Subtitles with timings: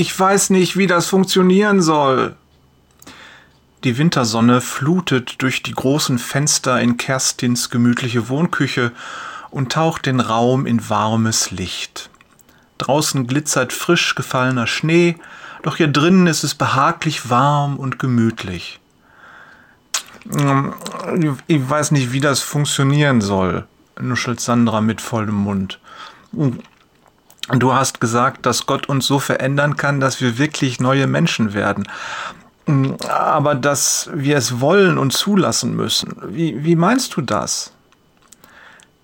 [0.00, 2.34] Ich weiß nicht, wie das funktionieren soll.
[3.84, 8.92] Die Wintersonne flutet durch die großen Fenster in Kerstins gemütliche Wohnküche
[9.50, 12.08] und taucht den Raum in warmes Licht.
[12.78, 15.16] Draußen glitzert frisch gefallener Schnee,
[15.64, 18.80] doch hier drinnen ist es behaglich warm und gemütlich.
[21.46, 23.66] Ich weiß nicht, wie das funktionieren soll,
[24.00, 25.78] nuschelt Sandra mit vollem Mund.
[27.52, 31.88] Du hast gesagt, dass Gott uns so verändern kann, dass wir wirklich neue Menschen werden.
[33.08, 36.16] Aber dass wir es wollen und zulassen müssen.
[36.28, 37.72] Wie, wie meinst du das?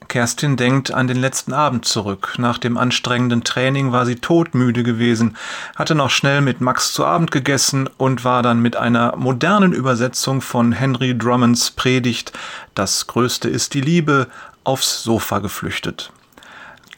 [0.09, 2.35] Kerstin denkt an den letzten Abend zurück.
[2.39, 5.37] Nach dem anstrengenden Training war sie todmüde gewesen,
[5.75, 10.41] hatte noch schnell mit Max zu Abend gegessen und war dann mit einer modernen Übersetzung
[10.41, 12.33] von Henry Drummonds Predigt
[12.75, 14.29] Das Größte ist die Liebe
[14.63, 16.13] aufs Sofa geflüchtet.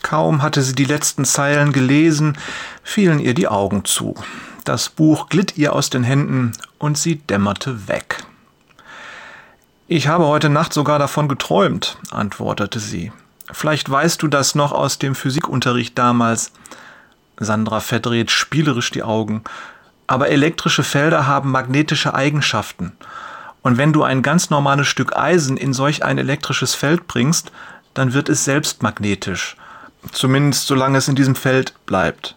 [0.08, 2.38] Kaum hatte sie die letzten Zeilen gelesen,
[2.82, 4.14] fielen ihr die Augen zu.
[4.64, 8.24] Das Buch glitt ihr aus den Händen und sie dämmerte weg.
[9.86, 13.12] Ich habe heute Nacht sogar davon geträumt, antwortete sie.
[13.52, 16.52] Vielleicht weißt du das noch aus dem Physikunterricht damals.
[17.38, 19.44] Sandra verdreht spielerisch die Augen.
[20.06, 22.92] Aber elektrische Felder haben magnetische Eigenschaften.
[23.60, 27.52] Und wenn du ein ganz normales Stück Eisen in solch ein elektrisches Feld bringst,
[27.92, 29.54] dann wird es selbst magnetisch.
[30.12, 32.36] Zumindest solange es in diesem Feld bleibt.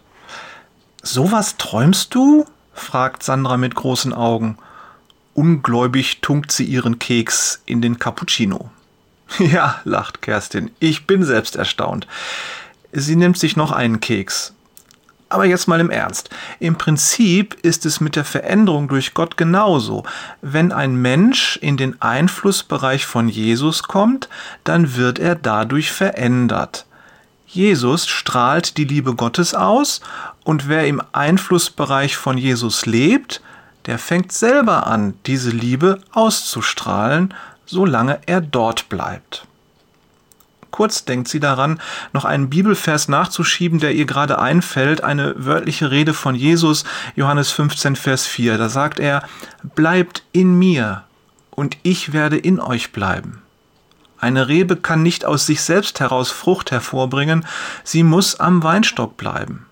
[1.02, 2.44] Sowas träumst du?
[2.74, 4.58] fragt Sandra mit großen Augen.
[5.34, 8.70] Ungläubig tunkt sie ihren Keks in den Cappuccino.
[9.38, 12.06] Ja, lacht Kerstin, ich bin selbst erstaunt.
[12.92, 14.52] Sie nimmt sich noch einen Keks.
[15.30, 16.28] Aber jetzt mal im Ernst.
[16.60, 20.04] Im Prinzip ist es mit der Veränderung durch Gott genauso.
[20.42, 24.28] Wenn ein Mensch in den Einflussbereich von Jesus kommt,
[24.64, 26.84] dann wird er dadurch verändert.
[27.52, 30.00] Jesus strahlt die Liebe Gottes aus
[30.42, 33.42] und wer im Einflussbereich von Jesus lebt,
[33.84, 37.34] der fängt selber an, diese Liebe auszustrahlen,
[37.66, 39.46] solange er dort bleibt.
[40.70, 41.78] Kurz denkt sie daran,
[42.14, 46.84] noch einen Bibelvers nachzuschieben, der ihr gerade einfällt, eine wörtliche Rede von Jesus,
[47.16, 48.56] Johannes 15, Vers 4.
[48.56, 49.28] Da sagt er,
[49.74, 51.04] Bleibt in mir
[51.50, 53.42] und ich werde in euch bleiben.
[54.22, 57.44] Eine Rebe kann nicht aus sich selbst heraus Frucht hervorbringen,
[57.82, 59.66] sie muss am Weinstock bleiben.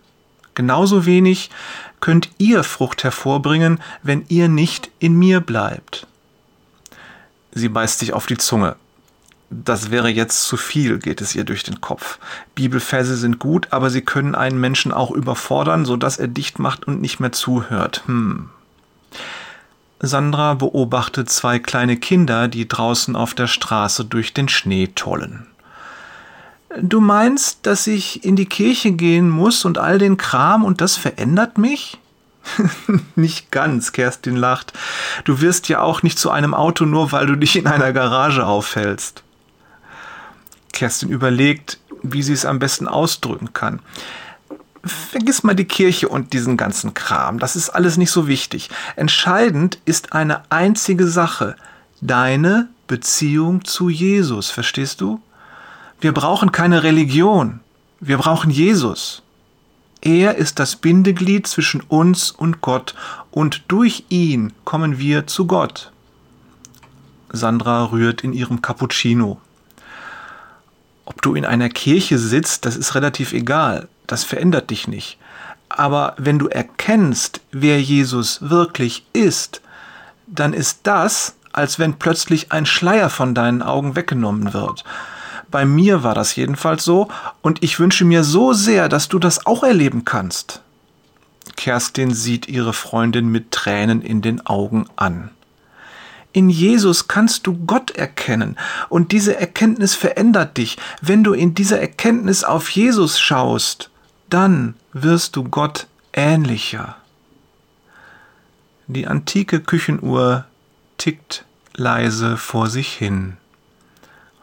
[0.57, 1.51] Genauso wenig
[2.01, 6.09] könnt ihr Frucht hervorbringen, wenn ihr nicht in mir bleibt.
[7.53, 8.75] Sie beißt sich auf die Zunge.
[9.51, 12.19] Das wäre jetzt zu viel, geht es ihr durch den Kopf.
[12.57, 17.01] Bibelverse sind gut, aber sie können einen Menschen auch überfordern, sodass er dicht macht und
[17.01, 18.03] nicht mehr zuhört.
[18.07, 18.51] Hm.
[20.01, 25.47] Sandra beobachtet zwei kleine Kinder, die draußen auf der Straße durch den Schnee tollen.
[26.81, 30.97] Du meinst, dass ich in die Kirche gehen muss und all den Kram und das
[30.97, 31.99] verändert mich?
[33.17, 34.73] nicht ganz, Kerstin lacht.
[35.25, 38.47] Du wirst ja auch nicht zu einem Auto, nur weil du dich in einer Garage
[38.47, 39.23] aufhältst.
[40.73, 43.81] Kerstin überlegt, wie sie es am besten ausdrücken kann.
[44.85, 47.39] Vergiss mal die Kirche und diesen ganzen Kram.
[47.39, 48.71] Das ist alles nicht so wichtig.
[48.97, 51.57] Entscheidend ist eine einzige Sache.
[52.01, 54.51] Deine Beziehung zu Jesus.
[54.51, 55.21] Verstehst du?
[56.01, 57.61] Wir brauchen keine Religion.
[58.01, 59.23] Wir brauchen Jesus.
[60.01, 62.95] Er ist das Bindeglied zwischen uns und Gott
[63.31, 65.93] und durch ihn kommen wir zu Gott.
[67.31, 69.41] Sandra rührt in ihrem Cappuccino.
[71.05, 75.19] Ob du in einer Kirche sitzt, das ist relativ egal, das verändert dich nicht.
[75.69, 79.61] Aber wenn du erkennst, wer Jesus wirklich ist,
[80.27, 84.85] dann ist das, als wenn plötzlich ein Schleier von deinen Augen weggenommen wird.
[85.51, 87.09] Bei mir war das jedenfalls so
[87.43, 90.63] und ich wünsche mir so sehr, dass du das auch erleben kannst.
[91.57, 95.31] Kerstin sieht ihre Freundin mit Tränen in den Augen an.
[96.33, 98.57] In Jesus kannst du Gott erkennen
[98.89, 100.79] und diese Erkenntnis verändert dich.
[101.01, 103.91] Wenn du in dieser Erkenntnis auf Jesus schaust,
[104.31, 106.97] dann wirst du Gott ähnlicher.
[108.87, 110.47] Die antike Küchenuhr
[110.99, 111.45] tickt
[111.75, 113.37] leise vor sich hin.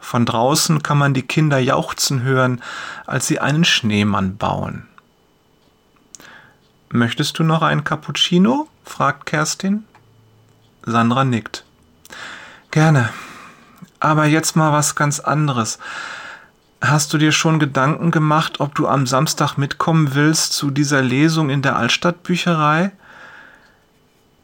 [0.00, 2.62] Von draußen kann man die Kinder jauchzen hören,
[3.06, 4.86] als sie einen Schneemann bauen.
[6.90, 8.68] Möchtest du noch einen Cappuccino?
[8.84, 9.84] fragt Kerstin.
[10.82, 11.64] Sandra nickt.
[12.70, 13.10] Gerne.
[14.00, 15.78] Aber jetzt mal was ganz anderes.
[16.80, 21.50] Hast du dir schon Gedanken gemacht, ob du am Samstag mitkommen willst zu dieser Lesung
[21.50, 22.92] in der Altstadtbücherei?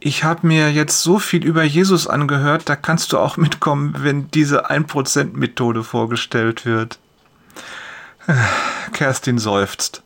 [0.07, 4.31] ich habe mir jetzt so viel über Jesus angehört, da kannst du auch mitkommen, wenn
[4.31, 6.99] diese 1%-Methode vorgestellt wird.
[8.93, 10.03] Kerstin seufzt.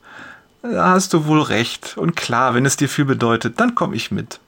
[0.63, 1.97] Da hast du wohl recht.
[1.97, 4.39] Und klar, wenn es dir viel bedeutet, dann komm ich mit.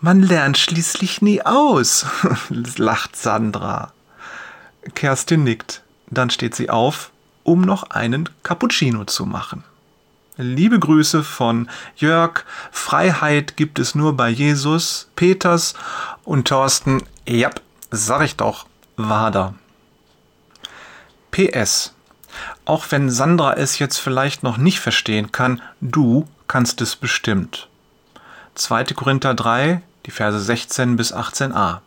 [0.00, 2.06] Man lernt schließlich nie aus,
[2.76, 3.92] lacht Sandra.
[4.94, 5.82] Kerstin nickt.
[6.10, 7.10] Dann steht sie auf,
[7.42, 9.64] um noch einen Cappuccino zu machen.
[10.36, 12.44] Liebe Grüße von Jörg.
[12.70, 15.74] Freiheit gibt es nur bei Jesus, Peters
[16.24, 17.02] und Thorsten.
[17.26, 17.50] Ja,
[17.90, 18.66] sag ich doch.
[18.96, 19.54] Wader.
[21.30, 21.94] PS.
[22.66, 27.68] Auch wenn Sandra es jetzt vielleicht noch nicht verstehen kann, du kannst es bestimmt.
[28.56, 28.84] 2.
[28.94, 31.78] Korinther 3, die Verse 16 bis 18a.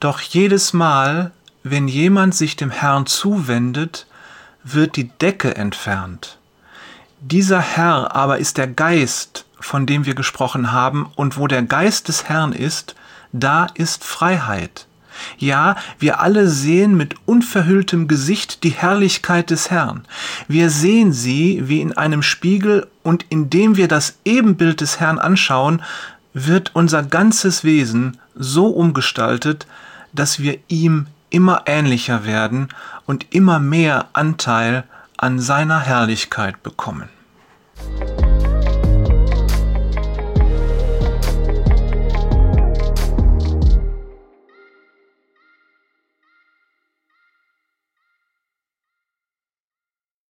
[0.00, 1.32] Doch jedes Mal,
[1.64, 4.06] wenn jemand sich dem Herrn zuwendet,
[4.62, 6.38] wird die Decke entfernt.
[7.20, 12.08] Dieser Herr aber ist der Geist, von dem wir gesprochen haben, und wo der Geist
[12.08, 12.94] des Herrn ist,
[13.32, 14.86] da ist Freiheit.
[15.38, 20.04] Ja, wir alle sehen mit unverhülltem Gesicht die Herrlichkeit des Herrn.
[20.48, 25.82] Wir sehen sie wie in einem Spiegel, und indem wir das Ebenbild des Herrn anschauen,
[26.34, 29.66] wird unser ganzes Wesen so umgestaltet,
[30.12, 32.68] dass wir ihm immer ähnlicher werden
[33.06, 34.84] und immer mehr Anteil
[35.16, 37.08] an seiner Herrlichkeit bekommen.